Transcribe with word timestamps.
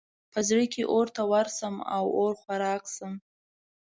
په 0.31 0.39
زړه 0.47 0.65
کې 0.73 0.83
اور 0.93 1.07
ته 1.15 1.21
ورشم 1.31 1.75
او 1.95 2.03
اور 2.19 2.33
خوراک 2.41 2.83
شم. 2.95 3.13